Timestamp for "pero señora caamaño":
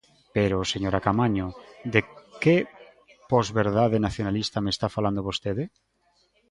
0.35-1.45